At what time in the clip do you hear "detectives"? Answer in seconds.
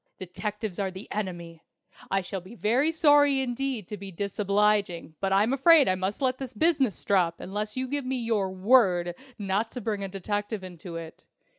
0.17-0.79